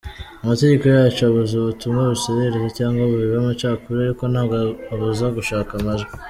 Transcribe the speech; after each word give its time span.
Amategeko 0.43 0.83
yacu 0.87 1.21
abuza 1.27 1.53
ubutumwa 1.57 2.01
busesereza 2.11 2.69
cyangwa 2.77 3.01
bubiba 3.09 3.35
amacakubiri 3.39 4.01
ariko 4.03 4.23
ntabwo 4.31 4.55
abuza 4.93 5.25
gushaka 5.37 5.71
amajwi. 5.79 6.11